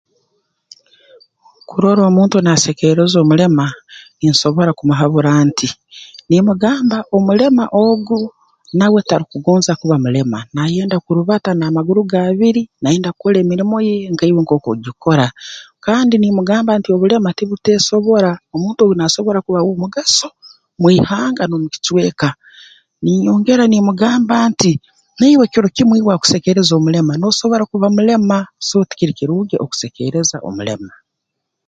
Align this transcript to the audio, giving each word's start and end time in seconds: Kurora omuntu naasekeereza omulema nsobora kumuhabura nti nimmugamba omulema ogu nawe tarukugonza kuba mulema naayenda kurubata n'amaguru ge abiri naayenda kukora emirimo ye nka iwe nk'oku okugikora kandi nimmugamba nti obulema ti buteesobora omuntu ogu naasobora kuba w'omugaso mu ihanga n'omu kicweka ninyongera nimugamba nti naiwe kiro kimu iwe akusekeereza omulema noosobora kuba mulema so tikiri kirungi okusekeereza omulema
Kurora 1.73 2.01
omuntu 2.09 2.35
naasekeereza 2.39 3.17
omulema 3.23 3.65
nsobora 4.29 4.71
kumuhabura 4.77 5.31
nti 5.47 5.67
nimmugamba 6.29 6.97
omulema 7.15 7.63
ogu 7.83 8.17
nawe 8.77 8.99
tarukugonza 9.09 9.71
kuba 9.79 9.95
mulema 10.03 10.39
naayenda 10.53 10.97
kurubata 11.05 11.49
n'amaguru 11.55 12.01
ge 12.09 12.17
abiri 12.29 12.63
naayenda 12.81 13.09
kukora 13.13 13.37
emirimo 13.43 13.75
ye 13.87 13.95
nka 14.13 14.23
iwe 14.29 14.39
nk'oku 14.43 14.61
okugikora 14.69 15.25
kandi 15.85 16.13
nimmugamba 16.17 16.71
nti 16.79 16.89
obulema 16.95 17.29
ti 17.37 17.43
buteesobora 17.49 18.31
omuntu 18.55 18.79
ogu 18.81 18.93
naasobora 18.97 19.39
kuba 19.45 19.59
w'omugaso 19.65 20.27
mu 20.81 20.87
ihanga 20.97 21.43
n'omu 21.45 21.67
kicweka 21.73 22.29
ninyongera 23.01 23.63
nimugamba 23.67 24.35
nti 24.51 24.71
naiwe 25.17 25.45
kiro 25.51 25.67
kimu 25.75 25.93
iwe 25.99 26.11
akusekeereza 26.15 26.73
omulema 26.75 27.13
noosobora 27.17 27.63
kuba 27.71 27.87
mulema 27.95 28.37
so 28.67 28.77
tikiri 28.89 29.13
kirungi 29.19 29.55
okusekeereza 29.63 30.37
omulema 30.49 30.93